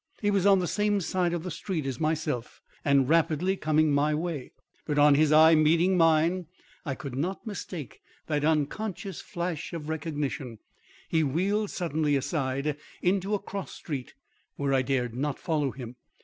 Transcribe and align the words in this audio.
He 0.19 0.31
was 0.31 0.47
on 0.47 0.57
the 0.57 0.67
same 0.67 0.99
side 0.99 1.31
of 1.31 1.43
the 1.43 1.51
street 1.51 1.85
as 1.85 1.99
myself 1.99 2.59
and 2.83 3.07
rapidly 3.07 3.55
coming 3.55 3.91
my 3.91 4.15
way, 4.15 4.51
but 4.87 4.97
on 4.97 5.13
his 5.13 5.31
eye 5.31 5.53
meeting 5.53 5.95
mine 5.95 6.47
I 6.83 6.95
could 6.95 7.15
not 7.15 7.45
mistake 7.45 8.01
that 8.25 8.43
unconscious 8.43 9.21
flash 9.21 9.73
of 9.73 9.89
recognition 9.89 10.57
he 11.07 11.23
wheeled 11.23 11.69
suddenly 11.69 12.15
aside 12.15 12.77
into 13.03 13.35
a 13.35 13.39
cross 13.39 13.73
street 13.73 14.15
where 14.55 14.73
I 14.73 14.81
dared 14.81 15.13
not 15.13 15.37
follow 15.37 15.69
him. 15.69 15.97